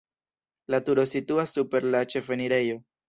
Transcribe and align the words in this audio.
La 0.73 0.79
turo 0.87 1.05
situas 1.11 1.53
super 1.59 1.87
la 1.97 2.03
ĉefenirejo. 2.15 2.81